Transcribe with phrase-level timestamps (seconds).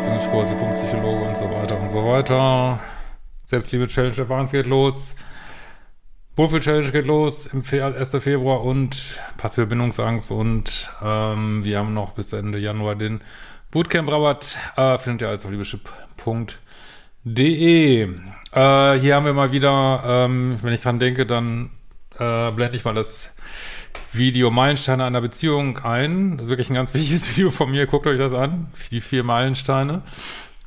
[0.00, 2.80] Herrschermeier, Paartherapeut, Psychologe, Psychologe und so weiter und so weiter.
[3.44, 5.14] Selbstliebe Challenge Advance geht los.
[6.36, 8.10] Wohlfühl Challenge geht los im 1.
[8.20, 13.20] Februar und passive Bindungsangst und ähm, wir haben noch bis Ende Januar den
[13.72, 14.56] Bootcamp Rabatt.
[14.76, 18.02] Äh, findet ihr alles auf liebeschip.de.
[18.04, 18.08] Äh,
[18.52, 21.72] hier haben wir mal wieder, ähm, wenn ich dran denke, dann
[22.18, 23.28] äh, blende ich mal das
[24.12, 26.36] Video Meilensteine einer Beziehung ein.
[26.36, 27.86] Das ist wirklich ein ganz wichtiges Video von mir.
[27.86, 28.68] Guckt euch das an.
[28.90, 30.02] Die vier Meilensteine.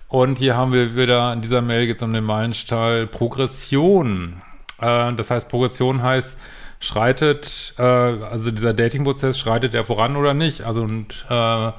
[0.08, 4.42] Und hier haben wir wieder, in dieser Mail geht es um den Meilenstein Progression.
[4.80, 6.38] Äh, das heißt, Progression heißt,
[6.80, 10.62] schreitet, äh, also dieser Dating-Prozess, schreitet er voran oder nicht?
[10.62, 11.72] Also und äh,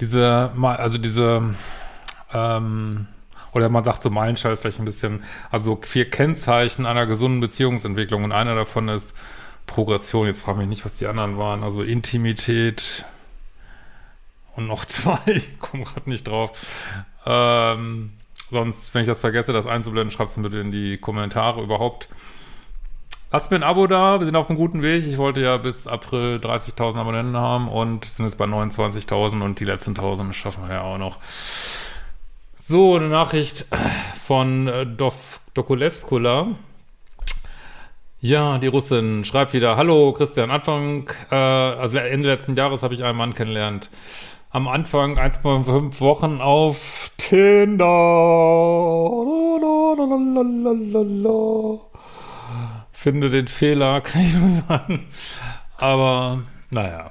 [0.00, 1.54] diese, also diese,
[2.32, 3.06] ähm,
[3.52, 8.32] oder man sagt so Meilenstein vielleicht ein bisschen, also vier Kennzeichen einer gesunden Beziehungsentwicklung und
[8.32, 9.16] einer davon ist
[9.66, 10.26] Progression.
[10.26, 11.62] Jetzt frage mich nicht, was die anderen waren.
[11.62, 13.04] Also Intimität
[14.56, 15.18] und noch zwei.
[15.26, 16.52] Ich komme gerade nicht drauf.
[17.26, 18.12] Ähm,
[18.50, 22.08] sonst, wenn ich das vergesse, das einzublenden, schreibt es bitte in die Kommentare überhaupt.
[23.32, 25.04] Lasst mir ein Abo da, wir sind auf einem guten Weg.
[25.04, 29.64] Ich wollte ja bis April 30.000 Abonnenten haben und sind jetzt bei 29.000 und die
[29.64, 31.18] letzten 1.000 schaffen wir ja auch noch.
[32.56, 33.66] So, eine Nachricht
[34.24, 35.40] von äh, Dov.
[38.24, 43.04] Ja, die Russin schreibt wieder, hallo Christian, Anfang, äh, also Ende letzten Jahres habe ich
[43.04, 43.90] einen Mann kennengelernt.
[44.48, 47.84] Am Anfang 1,5 Wochen auf Tinder.
[52.92, 55.06] Finde den Fehler, kann ich nur sagen.
[55.76, 57.10] Aber, naja.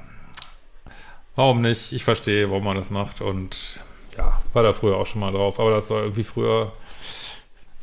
[1.35, 1.91] Warum nicht?
[1.91, 3.83] Ich verstehe, warum man das macht und
[4.17, 5.59] ja, war da früher auch schon mal drauf.
[5.59, 6.71] Aber das war irgendwie früher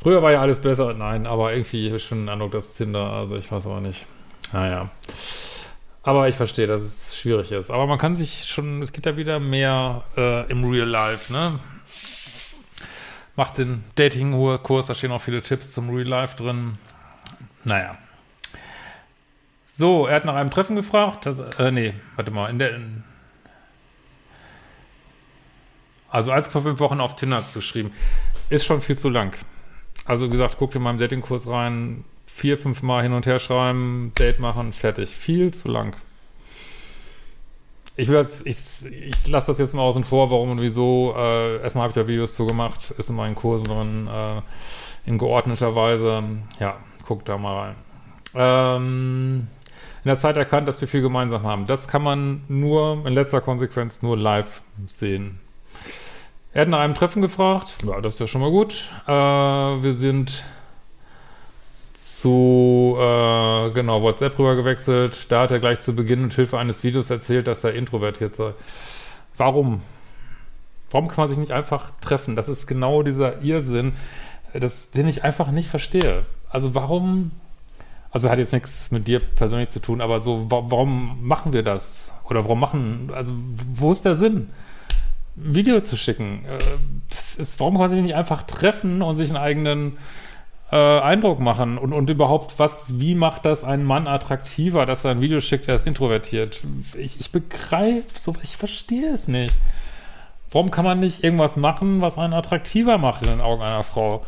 [0.01, 0.93] Früher war ja alles besser.
[0.93, 4.07] Nein, aber irgendwie habe ich schon den Eindruck, dass Tinder, also ich weiß aber nicht.
[4.51, 4.89] Naja.
[6.01, 7.69] Aber ich verstehe, dass es schwierig ist.
[7.69, 11.59] Aber man kann sich schon, es geht ja wieder mehr äh, im Real Life, ne?
[13.35, 16.79] Macht den Dating-Kurs, da stehen auch viele Tipps zum Real Life drin.
[17.63, 17.91] Naja.
[19.67, 21.27] So, er hat nach einem Treffen gefragt.
[21.27, 22.75] Das, äh, nee, warte mal, in der.
[22.75, 23.03] In,
[26.09, 27.93] also 1,5 Wochen auf Tinder zu schreiben,
[28.49, 29.37] ist schon viel zu lang.
[30.05, 33.39] Also wie gesagt, guck dir mal im Datingkurs rein, vier, fünf Mal hin und her
[33.39, 35.09] schreiben, Date machen, fertig.
[35.09, 35.95] Viel zu lang.
[37.97, 41.13] Ich, ich, ich lasse das jetzt mal außen vor, warum und wieso.
[41.15, 44.41] Äh, erstmal habe ich da Videos zu gemacht, ist in meinen Kursen drin, äh,
[45.05, 46.23] in geordneter Weise.
[46.59, 47.75] Ja, guck da mal rein.
[48.33, 49.47] Ähm,
[50.03, 51.67] in der Zeit erkannt, dass wir viel gemeinsam haben.
[51.67, 55.39] Das kann man nur, in letzter Konsequenz, nur live sehen.
[56.53, 57.77] Er hat nach einem Treffen gefragt.
[57.87, 58.89] Ja, das ist ja schon mal gut.
[59.07, 60.43] Äh, wir sind
[61.93, 65.31] zu, äh, genau, WhatsApp rüber gewechselt.
[65.31, 68.53] Da hat er gleich zu Beginn mit Hilfe eines Videos erzählt, dass er introvertiert sei.
[69.37, 69.81] Warum?
[70.89, 72.35] Warum kann man sich nicht einfach treffen?
[72.35, 73.93] Das ist genau dieser Irrsinn,
[74.53, 76.25] das, den ich einfach nicht verstehe.
[76.49, 77.31] Also warum,
[78.11, 82.11] also hat jetzt nichts mit dir persönlich zu tun, aber so, warum machen wir das?
[82.25, 83.31] Oder warum machen, also
[83.73, 84.49] wo ist der Sinn?
[85.35, 86.45] Video zu schicken.
[86.45, 89.97] Äh, ist, warum kann man sich nicht einfach treffen und sich einen eigenen
[90.71, 91.77] äh, Eindruck machen?
[91.77, 95.67] Und, und überhaupt, was, wie macht das einen Mann attraktiver, dass er ein Video schickt,
[95.67, 96.61] der ist introvertiert?
[96.97, 99.55] Ich, ich begreife so, ich verstehe es nicht.
[100.51, 104.25] Warum kann man nicht irgendwas machen, was einen attraktiver macht in den Augen einer Frau?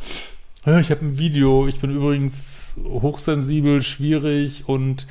[0.66, 5.06] Ich habe ein Video, ich bin übrigens hochsensibel, schwierig und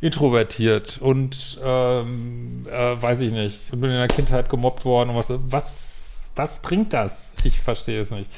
[0.00, 5.32] introvertiert und ähm, äh, weiß ich nicht, bin in der Kindheit gemobbt worden und was,
[5.48, 7.34] was, was bringt das?
[7.44, 8.30] Ich verstehe es nicht.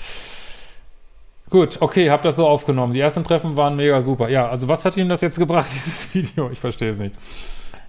[1.50, 2.94] Gut, okay, hab das so aufgenommen.
[2.94, 4.28] Die ersten Treffen waren mega super.
[4.28, 6.50] Ja, also was hat ihm das jetzt gebracht, dieses Video?
[6.50, 7.14] Ich verstehe es nicht.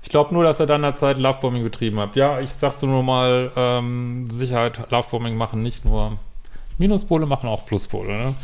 [0.04, 2.16] Ich glaube nur, dass er dann der Zeit Lovebombing betrieben hat.
[2.16, 6.18] Ja, ich sag's nur mal, ähm, Sicherheit, Lovebombing machen nicht nur
[6.78, 8.12] Minuspole, machen auch Pluspole.
[8.12, 8.36] Ne?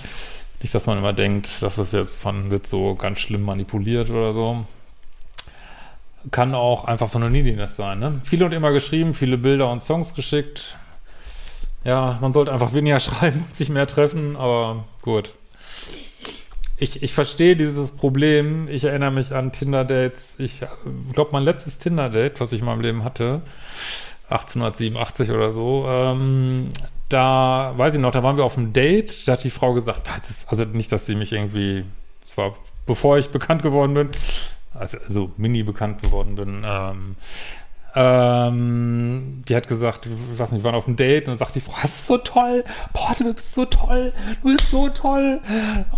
[0.62, 4.34] Nicht, dass man immer denkt, dass das jetzt von wird so ganz schlimm manipuliert oder
[4.34, 4.66] so
[6.32, 8.00] kann auch einfach so eine Neediness sein.
[8.00, 8.22] Ne?
[8.24, 10.78] Viele und immer geschrieben, viele Bilder und Songs geschickt.
[11.84, 15.34] Ja, man sollte einfach weniger schreiben und sich mehr treffen, aber gut.
[16.78, 18.68] Ich, ich verstehe dieses Problem.
[18.70, 20.40] Ich erinnere mich an Tinder-Dates.
[20.40, 20.64] Ich
[21.14, 23.42] glaube, mein letztes Tinder-Date, was ich in meinem Leben hatte,
[24.30, 26.70] 1887 oder so, ähm,
[27.10, 30.08] da, weiß ich noch, da waren wir auf einem Date, da hat die Frau gesagt,
[30.30, 31.84] ist, also nicht, dass sie mich irgendwie,
[32.22, 32.54] das war
[32.86, 34.10] bevor ich bekannt geworden bin,
[34.74, 37.16] also, also mini bekannt geworden bin, ähm,
[37.96, 41.56] ähm, die hat gesagt, ich weiß nicht, wir waren auf einem Date und dann sagt
[41.56, 42.64] die Frau, das ist so toll,
[42.94, 44.14] boah, du bist so toll,
[44.44, 45.42] du bist so toll,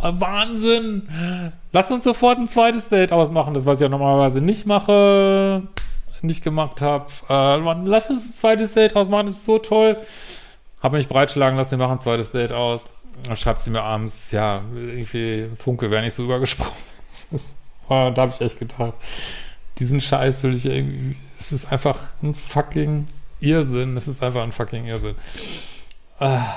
[0.01, 5.63] Wahnsinn, lass uns sofort ein zweites Date ausmachen, das was ich ja normalerweise nicht mache,
[6.21, 7.07] nicht gemacht habe.
[7.29, 9.97] Äh, lass uns ein zweites Date ausmachen, das ist so toll.
[10.81, 12.89] Habe mich breitschlagen lassen, wir machen ein zweites Date aus.
[13.27, 16.71] Dann schreibt sie mir abends, ja, irgendwie Funke wäre nicht so übergesprochen.
[17.91, 18.93] Oh, da habe ich echt gedacht,
[19.77, 23.05] diesen Scheiß will ich irgendwie, es ist einfach ein fucking
[23.41, 23.97] Irrsinn.
[23.97, 25.15] Es ist einfach ein fucking Irrsinn.
[26.17, 26.53] Ah.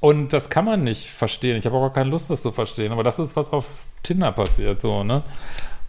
[0.00, 1.58] Und das kann man nicht verstehen.
[1.58, 2.90] Ich habe auch keine Lust, das zu verstehen.
[2.90, 3.66] Aber das ist, was auf
[4.02, 5.22] Tinder passiert, so, ne?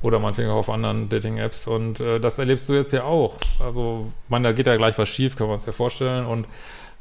[0.01, 1.65] Oder manchmal auch auf anderen Dating-Apps.
[1.67, 3.35] Und äh, das erlebst du jetzt ja auch.
[3.61, 6.25] Also, man, da geht ja gleich was schief, können wir uns ja vorstellen.
[6.25, 6.45] Und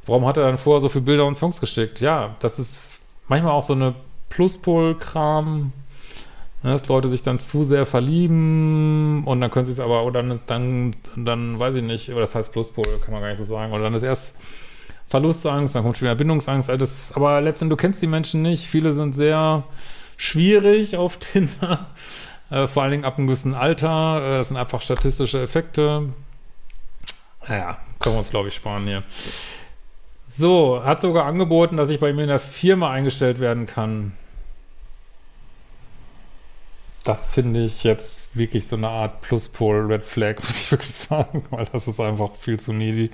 [0.06, 2.00] warum hat er dann vorher so viele Bilder und Songs geschickt?
[2.00, 3.96] Ja, das ist manchmal auch so eine
[4.28, 5.72] Pluspol-Kram,
[6.62, 10.40] dass Leute sich dann zu sehr verlieben und dann können sie es aber, oder dann,
[10.46, 13.72] dann, dann weiß ich nicht, oder das heißt Pluspol, kann man gar nicht so sagen,
[13.72, 14.36] oder dann ist erst
[15.06, 18.92] Verlustangst, dann kommt schon wieder Bindungsangst, das, aber letztendlich, du kennst die Menschen nicht, viele
[18.92, 19.64] sind sehr
[20.16, 21.86] schwierig auf Tinder,
[22.50, 26.10] äh, vor allen Dingen ab einem gewissen Alter, äh, das sind einfach statistische Effekte.
[27.48, 29.02] Naja, können wir uns, glaube ich, sparen hier.
[30.28, 34.12] So, hat sogar angeboten, dass ich bei mir in der Firma eingestellt werden kann.
[37.04, 41.44] Das finde ich jetzt wirklich so eine Art Pluspol Red Flag, muss ich wirklich sagen,
[41.50, 43.10] weil das ist einfach viel zu needy.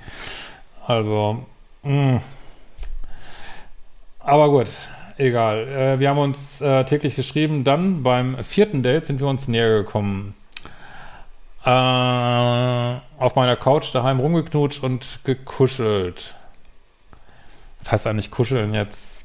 [0.87, 1.45] Also,
[1.83, 2.13] mh.
[2.13, 2.21] Mm.
[4.21, 4.69] aber gut,
[5.19, 5.69] egal.
[5.69, 7.65] Äh, wir haben uns äh, täglich geschrieben.
[7.65, 10.35] Dann beim vierten Date sind wir uns näher gekommen.
[11.65, 16.35] Äh, auf meiner Couch daheim rumgeknutscht und gekuschelt.
[17.79, 19.25] Das heißt eigentlich kuscheln jetzt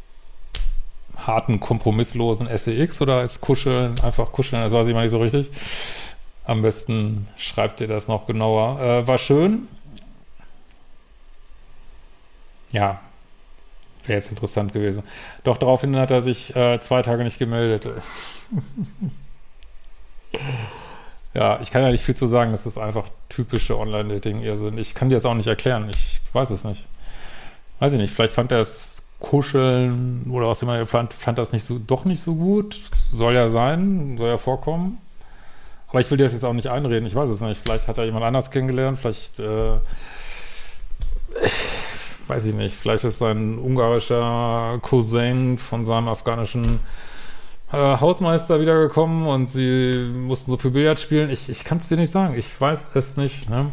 [1.27, 4.61] harten, kompromisslosen SEX oder ist kuscheln einfach kuscheln?
[4.61, 5.51] Das weiß ich mal nicht so richtig.
[6.45, 8.79] Am besten schreibt ihr das noch genauer.
[8.79, 9.67] Äh, war schön.
[12.71, 12.99] Ja,
[14.05, 15.03] wäre jetzt interessant gewesen.
[15.43, 17.87] Doch daraufhin hat er sich äh, zwei Tage nicht gemeldet.
[21.33, 22.51] ja, ich kann ja nicht viel zu sagen.
[22.51, 24.77] Das ist einfach typische Online-Dating-Irrsinn.
[24.77, 25.89] Ich kann dir das auch nicht erklären.
[25.89, 26.85] Ich weiß es nicht
[27.83, 28.92] weiß ich nicht, vielleicht fand er es
[29.23, 32.77] Kuscheln oder was immer, fand, fand das nicht so, doch nicht so gut.
[33.09, 34.99] Soll ja sein, soll ja vorkommen.
[35.87, 37.61] Aber ich will dir das jetzt auch nicht einreden, ich weiß es nicht.
[37.63, 39.77] Vielleicht hat er jemand anders kennengelernt, vielleicht, äh,
[42.27, 46.79] weiß ich nicht, vielleicht ist sein ungarischer Cousin von seinem afghanischen
[47.71, 51.29] äh, Hausmeister wiedergekommen und sie mussten so viel Billard spielen.
[51.29, 53.49] Ich, ich kann es dir nicht sagen, ich weiß es nicht.
[53.49, 53.71] Ne?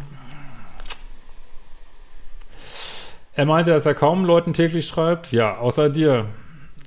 [3.33, 5.31] Er meinte, dass er kaum Leuten täglich schreibt.
[5.31, 6.25] Ja, außer dir.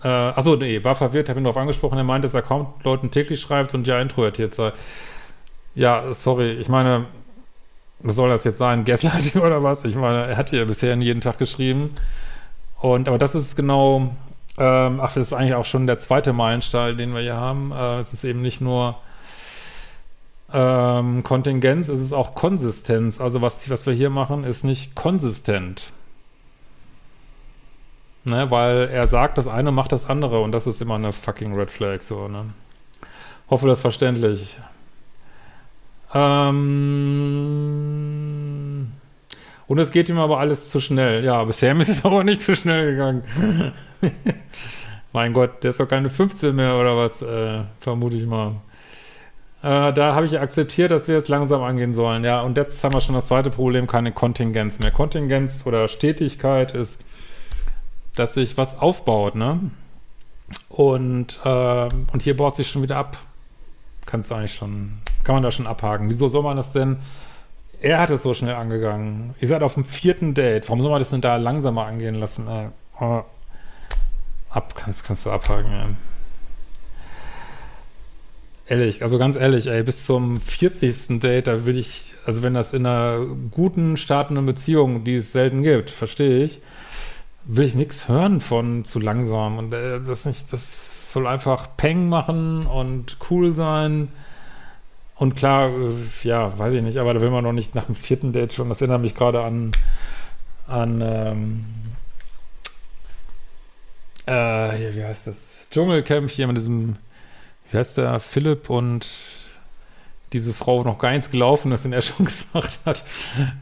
[0.02, 1.96] Äh, achso, nee, war verwirrt, habe ihn darauf angesprochen.
[1.96, 4.72] Er meinte, dass er kaum Leuten täglich schreibt und ja introvertiert sei.
[5.74, 7.06] Ja, sorry, ich meine,
[8.00, 8.84] was soll das jetzt sein?
[8.84, 9.84] Gaslighting oder was?
[9.84, 11.94] Ich meine, er hat hier bisher jeden Tag geschrieben.
[12.78, 14.14] Und, aber das ist genau,
[14.58, 17.72] ähm, ach, das ist eigentlich auch schon der zweite Meilenstein, den wir hier haben.
[17.72, 18.96] Äh, es ist eben nicht nur
[20.52, 23.22] ähm, Kontingenz, es ist auch Konsistenz.
[23.22, 25.93] Also was, was wir hier machen, ist nicht konsistent.
[28.26, 31.54] Ne, weil er sagt das eine, macht das andere und das ist immer eine fucking
[31.54, 32.46] Red Flag, so, ne?
[33.50, 34.56] Hoffe, das ist verständlich.
[36.14, 36.94] Ähm
[39.66, 41.22] und es geht ihm aber alles zu schnell.
[41.22, 43.24] Ja, bisher ist es aber nicht zu schnell gegangen.
[45.12, 48.52] mein Gott, der ist doch keine 15 mehr oder was, äh, vermute ich mal.
[49.62, 52.24] Äh, da habe ich akzeptiert, dass wir es langsam angehen sollen.
[52.24, 54.90] Ja, und jetzt haben wir schon das zweite Problem, keine Kontingenz mehr.
[54.90, 57.04] Kontingenz oder Stetigkeit ist
[58.16, 59.60] dass sich was aufbaut, ne?
[60.68, 63.16] Und, äh, und hier baut sich schon wieder ab.
[64.06, 66.08] Kannst du eigentlich schon, kann man da schon abhaken.
[66.08, 66.98] Wieso soll man das denn?
[67.80, 69.34] Er hat es so schnell angegangen.
[69.40, 70.68] Ihr seid auf dem vierten Date.
[70.68, 72.48] Warum soll man das denn da langsamer angehen lassen?
[72.48, 72.68] Äh,
[73.00, 73.22] oh.
[74.50, 75.86] Ab, kannst, kannst du abhaken, ja.
[78.66, 81.20] Ehrlich, also ganz ehrlich, ey, bis zum 40.
[81.20, 85.62] Date, da will ich, also wenn das in einer guten, startenden Beziehung, die es selten
[85.62, 86.60] gibt, verstehe ich,
[87.44, 89.58] will ich nichts hören von zu langsam.
[89.58, 94.08] Und äh, das nicht, das soll einfach Peng machen und cool sein.
[95.16, 97.94] Und klar, äh, ja, weiß ich nicht, aber da will man noch nicht nach dem
[97.94, 98.68] vierten Date schon.
[98.68, 99.70] Das erinnert mich gerade an,
[100.66, 101.64] an, ähm,
[104.26, 105.68] äh, hier, wie heißt das?
[105.70, 106.96] Dschungelcamp hier mit diesem,
[107.70, 109.06] wie heißt der, Philipp und
[110.34, 113.04] diese Frau noch gar nichts gelaufen ist und er schon gesagt hat,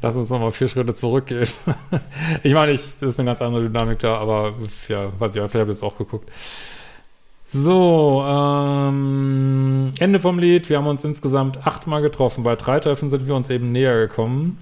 [0.00, 1.48] lass uns nochmal vier Schritte zurückgehen.
[2.42, 4.54] ich meine, ich, das ist eine ganz andere Dynamik da, aber
[4.88, 6.28] ja, weiß ich, vielleicht habe ich es auch geguckt.
[7.44, 10.70] So, ähm, Ende vom Lied.
[10.70, 12.44] Wir haben uns insgesamt achtmal getroffen.
[12.44, 14.58] Bei drei Treffen sind wir uns eben näher gekommen.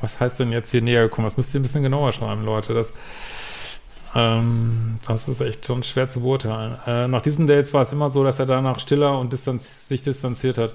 [0.00, 1.26] Was heißt denn jetzt hier näher gekommen?
[1.26, 2.74] Das müsst ihr ein bisschen genauer schreiben, Leute.
[2.74, 2.94] Das,
[4.16, 6.76] Ähm, das ist echt schon schwer zu beurteilen.
[6.86, 10.02] Äh, nach diesen Dates war es immer so, dass er danach stiller und distanz sich
[10.02, 10.72] distanziert hat.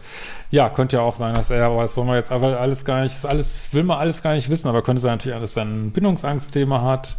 [0.51, 3.01] Ja, könnte ja auch sein, dass er, aber das wollen wir jetzt aber alles gar
[3.01, 5.63] nicht, das alles, will man alles gar nicht wissen, aber könnte sein natürlich, dass er
[5.63, 7.17] ein Bindungsangstthema hat.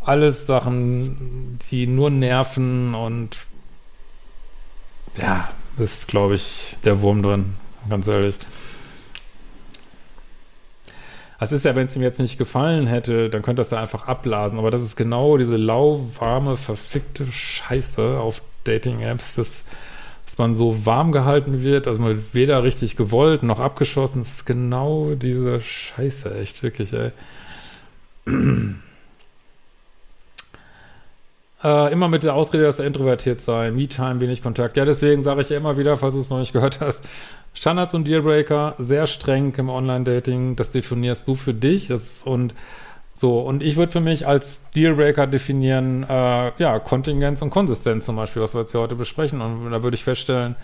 [0.00, 3.36] Alles Sachen, die nur nerven und
[5.20, 7.54] ja, ist, glaube ich, der Wurm drin,
[7.90, 8.36] ganz ehrlich.
[11.40, 14.08] Es ist ja, wenn es ihm jetzt nicht gefallen hätte, dann könnte das ja einfach
[14.08, 14.58] abblasen.
[14.58, 19.64] Aber das ist genau diese lauwarme, verfickte Scheiße auf Dating-Apps, dass,
[20.26, 24.20] dass man so warm gehalten wird, also man wird weder richtig gewollt noch abgeschossen.
[24.20, 27.12] Das ist genau diese Scheiße, echt wirklich, ey.
[31.62, 34.76] Äh, immer mit der Ausrede, dass er introvertiert sei, Me-Time, wenig Kontakt.
[34.76, 37.04] Ja, deswegen sage ich ja immer wieder, falls du es noch nicht gehört hast,
[37.52, 41.88] Standards und Dealbreaker, sehr streng im Online-Dating, das definierst du für dich.
[41.88, 42.54] Das und
[43.12, 48.14] so, und ich würde für mich als Dealbreaker definieren, äh, ja, Kontingenz und Konsistenz zum
[48.14, 49.40] Beispiel, was wir jetzt hier heute besprechen.
[49.40, 50.54] Und da würde ich feststellen,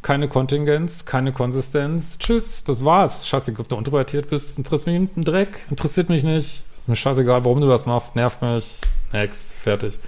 [0.00, 2.16] keine Kontingenz, keine Konsistenz.
[2.18, 3.28] Tschüss, das war's.
[3.28, 6.64] Scheiße, ob du introvertiert bist, interessiert mich ein Dreck, interessiert mich nicht.
[6.72, 8.80] Ist mir scheißegal, warum du das machst, nervt mich.
[9.12, 9.98] Next, fertig.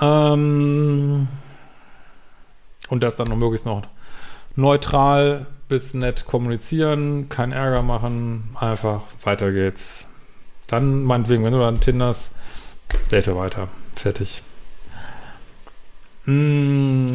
[0.00, 1.28] Ähm,
[2.88, 3.82] und das dann noch möglichst noch
[4.56, 10.04] neutral bis nett kommunizieren, keinen Ärger machen, einfach weiter geht's.
[10.66, 12.34] Dann meinetwegen, wenn du dann tinderst,
[13.10, 13.68] date weiter.
[13.94, 14.42] Fertig.
[16.24, 17.06] Mmh.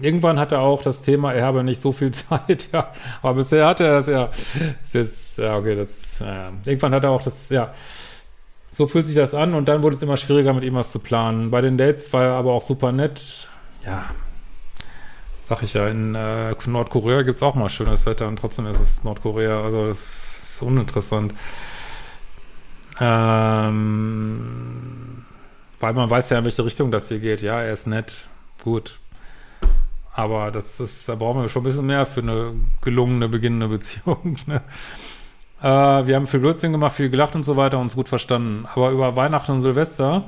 [0.00, 2.92] Irgendwann hat er auch das Thema, er habe nicht so viel Zeit, ja.
[3.22, 4.30] Aber bisher hat er es ja.
[4.82, 6.52] Ist jetzt, ja, okay, das, ja.
[6.64, 7.72] Irgendwann hat er auch das, ja.
[8.72, 10.98] So fühlt sich das an und dann wurde es immer schwieriger, mit ihm was zu
[10.98, 11.50] planen.
[11.50, 13.48] Bei den Dates war er aber auch super nett.
[13.84, 14.06] Ja,
[15.42, 18.80] sag ich ja, in äh, Nordkorea gibt es auch mal schönes Wetter und trotzdem ist
[18.80, 19.62] es Nordkorea.
[19.62, 21.34] Also das ist uninteressant.
[23.00, 24.06] Ähm,
[25.80, 27.42] weil man weiß ja, in welche Richtung das hier geht.
[27.42, 28.28] Ja, er ist nett,
[28.62, 28.98] gut.
[30.14, 34.36] Aber das ist, da brauchen wir schon ein bisschen mehr für eine gelungene, beginnende Beziehung.
[34.46, 34.62] Ne?
[35.62, 35.66] Äh,
[36.06, 38.66] wir haben viel Blödsinn gemacht, viel gelacht und so weiter, uns gut verstanden.
[38.74, 40.24] Aber über Weihnachten und Silvester,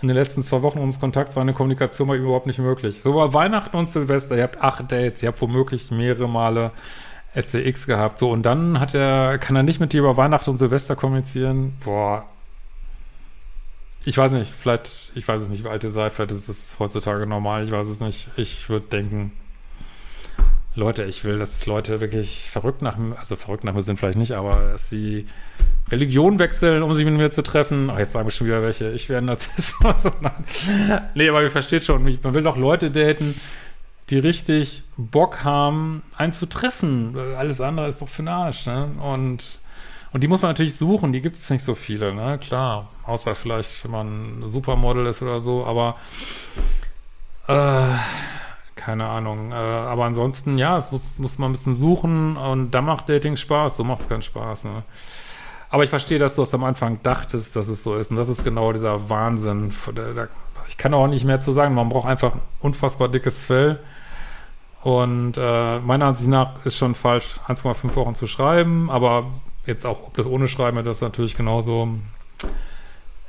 [0.00, 3.02] in den letzten zwei Wochen unseres Kontakts, war eine Kommunikation bei ihm überhaupt nicht möglich.
[3.02, 6.70] So über Weihnachten und Silvester, ihr habt acht Dates, ihr habt womöglich mehrere Male
[7.34, 8.18] SCX gehabt.
[8.18, 11.76] So, und dann hat er, kann er nicht mit dir über Weihnachten und Silvester kommunizieren?
[11.84, 12.24] Boah.
[14.04, 16.76] Ich weiß nicht, vielleicht, ich weiß es nicht, wie alt ihr seid, vielleicht ist es
[16.78, 18.30] heutzutage normal, ich weiß es nicht.
[18.36, 19.32] Ich würde denken,
[20.76, 24.18] Leute, ich will, dass Leute wirklich verrückt nach mir, also verrückt nach mir sind vielleicht
[24.18, 25.26] nicht, aber dass sie
[25.90, 27.90] Religion wechseln, um sich mit mir zu treffen.
[27.90, 28.92] Ach, jetzt sagen wir schon wieder welche.
[28.92, 29.22] Ich wäre
[30.20, 30.44] nein.
[31.14, 33.34] Nee, aber ihr versteht schon, man will doch Leute daten,
[34.10, 37.16] die richtig Bock haben, einen zu treffen.
[37.36, 38.90] Alles andere ist doch für den Arsch, ne?
[39.00, 39.58] Und,
[40.12, 42.38] und die muss man natürlich suchen, die gibt es nicht so viele, ne?
[42.38, 42.88] Klar.
[43.04, 45.96] Außer vielleicht, wenn man ein Supermodel ist oder so, aber
[47.48, 47.96] äh,
[48.80, 49.52] keine Ahnung.
[49.52, 53.36] Äh, aber ansonsten, ja, es muss, muss man ein bisschen suchen und da macht Dating
[53.36, 54.64] Spaß, so macht es keinen Spaß.
[54.64, 54.82] Ne?
[55.68, 58.10] Aber ich verstehe, dass du es am Anfang dachtest, dass es so ist.
[58.10, 59.70] Und das ist genau dieser Wahnsinn.
[60.66, 61.74] Ich kann auch nicht mehr zu sagen.
[61.74, 63.78] Man braucht einfach ein unfassbar dickes Fell.
[64.82, 68.90] Und äh, meiner Ansicht nach ist schon falsch, 1,5 Wochen zu schreiben.
[68.90, 69.26] Aber
[69.66, 71.88] jetzt auch, ob das ohne Schreiben hätte das natürlich genauso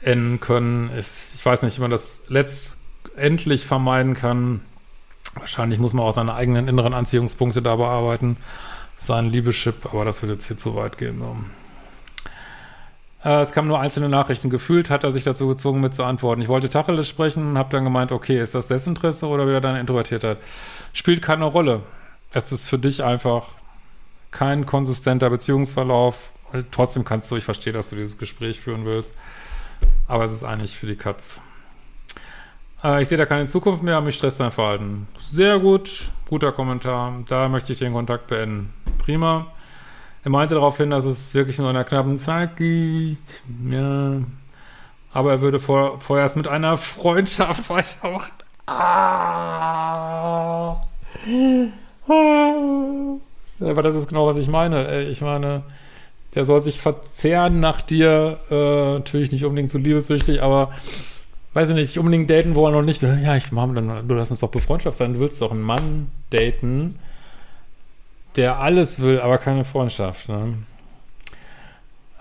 [0.01, 0.89] enden können.
[0.97, 4.61] Ich, ich weiß nicht, wie man das letztendlich vermeiden kann.
[5.35, 8.37] Wahrscheinlich muss man auch seine eigenen inneren Anziehungspunkte da bearbeiten,
[8.97, 11.19] seinen Liebeschip, aber das wird jetzt hier zu weit gehen.
[11.19, 11.35] So.
[13.23, 14.49] Äh, es kamen nur einzelne Nachrichten.
[14.49, 16.41] Gefühlt hat er sich dazu gezwungen, mit zu antworten.
[16.41, 19.79] Ich wollte Tacheles sprechen und habe dann gemeint, okay, ist das Desinteresse oder wieder deine
[19.79, 20.37] Introvertiertheit?
[20.93, 21.81] Spielt keine Rolle.
[22.33, 23.47] Es ist für dich einfach
[24.31, 26.31] kein konsistenter Beziehungsverlauf.
[26.71, 29.15] Trotzdem kannst du, ich verstehe, dass du dieses Gespräch führen willst,
[30.07, 31.39] aber es ist eigentlich für die Katz.
[32.83, 35.07] Äh, ich sehe da keine Zukunft mehr, mich stresst dein Verhalten.
[35.17, 37.13] Sehr gut, guter Kommentar.
[37.27, 38.73] Da möchte ich den Kontakt beenden.
[38.97, 39.47] Prima.
[40.23, 43.41] Er meinte darauf hin, dass es wirklich nur in einer knappen Zeit gibt.
[43.69, 44.17] Ja.
[45.13, 48.31] Aber er würde vor, vorerst mit einer Freundschaft weitermachen.
[48.67, 50.81] Ah.
[53.59, 55.01] Aber das ist genau, was ich meine.
[55.03, 55.63] Ich meine,
[56.35, 58.39] der soll sich verzehren nach dir.
[58.49, 60.71] Äh, natürlich nicht unbedingt zu liebessüchtig, aber
[61.53, 64.39] weiß ich nicht, unbedingt daten wollen und nicht, ja, ich mache dann, du lass uns
[64.39, 65.13] doch Befreundschaft sein.
[65.13, 66.97] Du willst doch einen Mann daten,
[68.35, 70.29] der alles will, aber keine Freundschaft.
[70.29, 70.55] Ne?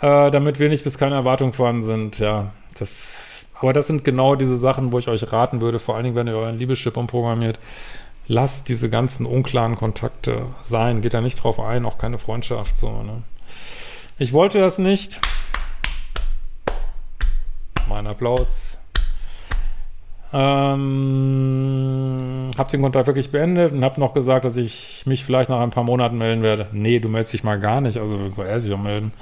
[0.01, 2.53] Äh, damit wenig bis keine Erwartungen vorhanden sind, ja.
[2.79, 6.17] Das, aber das sind genau diese Sachen, wo ich euch raten würde, vor allen Dingen,
[6.17, 7.59] wenn ihr euren Liebeschip umprogrammiert,
[8.27, 11.03] lasst diese ganzen unklaren Kontakte sein.
[11.03, 12.77] Geht da nicht drauf ein, auch keine Freundschaft.
[12.77, 13.23] So, ne?
[14.19, 15.21] Ich wollte das nicht.
[17.89, 18.70] Nein, Applaus.
[20.33, 22.21] Ähm,
[22.57, 25.71] hab den Kontakt wirklich beendet und hab noch gesagt, dass ich mich vielleicht nach ein
[25.71, 26.69] paar Monaten melden werde.
[26.73, 29.13] Nee, du meldest dich mal gar nicht, also soll er sich auch melden.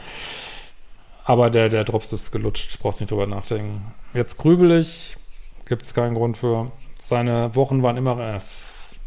[1.24, 3.92] Aber der, der Drops ist gelutscht, brauchst nicht drüber nachdenken.
[4.14, 5.16] Jetzt grübel ich,
[5.66, 6.70] gibt es keinen Grund für.
[6.98, 8.98] Seine Wochen waren immer erst.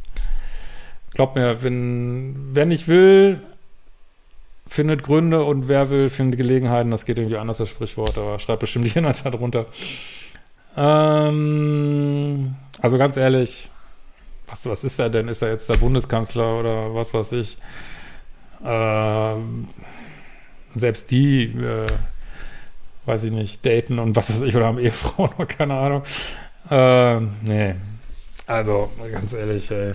[1.13, 3.41] Glaub mir, wenn, wer nicht will,
[4.67, 6.91] findet Gründe und wer will, findet Gelegenheiten.
[6.91, 9.65] Das geht irgendwie anders, das Sprichwort, aber schreibt bestimmt jemand da drunter.
[10.77, 13.69] Ähm, also ganz ehrlich,
[14.47, 15.27] was, was ist er denn?
[15.27, 17.57] Ist er jetzt der Bundeskanzler oder was weiß ich?
[18.63, 19.67] Ähm,
[20.75, 21.87] selbst die, äh,
[23.05, 26.03] weiß ich nicht, daten und was weiß ich, oder haben Ehefrauen oder keine Ahnung.
[26.69, 27.75] Ähm, nee.
[28.47, 29.93] Also, ganz ehrlich, ey.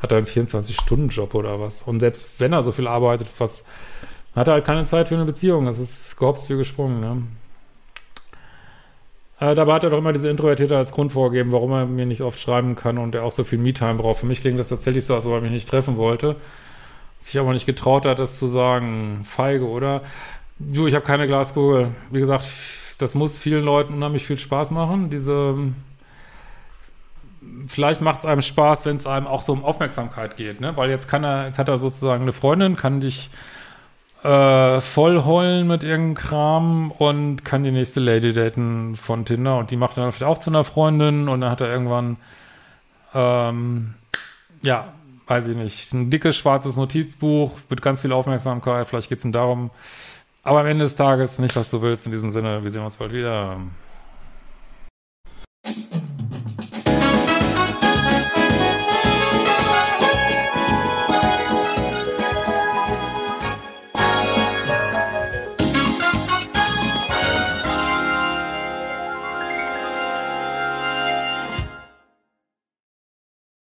[0.00, 1.82] Hat er einen 24-Stunden-Job oder was?
[1.82, 3.64] Und selbst wenn er so viel arbeitet, was,
[4.34, 5.64] hat er halt keine Zeit für eine Beziehung.
[5.64, 7.22] Das ist gehopst wie gesprungen, ne?
[9.42, 12.20] Äh, dabei hat er doch immer diese Introvertierte als Grund vorgegeben, warum er mir nicht
[12.22, 14.20] oft schreiben kann und er auch so viel Me-Time braucht.
[14.20, 16.36] Für mich klingt das tatsächlich so, als ob er mich nicht treffen wollte.
[17.18, 19.22] Sich aber nicht getraut hat, das zu sagen.
[19.24, 20.02] Feige, oder?
[20.60, 21.92] Du, ich habe keine Glaskugel.
[22.12, 22.46] Wie gesagt,
[22.98, 25.10] das muss vielen Leuten unheimlich viel Spaß machen.
[25.10, 25.56] Diese.
[27.66, 30.76] Vielleicht macht es einem Spaß, wenn es einem auch so um Aufmerksamkeit geht, ne?
[30.76, 33.30] Weil jetzt kann er, jetzt hat er sozusagen eine Freundin, kann dich
[34.22, 39.70] äh, voll heulen mit irgendeinem Kram und kann die nächste Lady daten von Tinder und
[39.70, 42.16] die macht dann vielleicht auch zu einer Freundin und dann hat er irgendwann,
[43.14, 43.94] ähm,
[44.62, 44.92] ja,
[45.26, 49.32] weiß ich nicht, ein dickes schwarzes Notizbuch mit ganz viel Aufmerksamkeit, vielleicht geht es ihm
[49.32, 49.70] darum,
[50.42, 52.06] aber am Ende des Tages nicht, was du willst.
[52.06, 53.58] In diesem Sinne, wir sehen uns bald wieder.